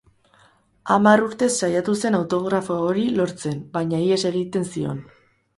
Hamar 0.95 1.23
urtez 1.25 1.49
saiatu 1.67 1.95
zen 2.01 2.17
autografo 2.21 2.79
hori 2.89 3.05
lortzen, 3.21 3.63
baina 3.77 4.03
ihes 4.07 4.21
egiten 4.35 4.71
zion. 4.75 5.07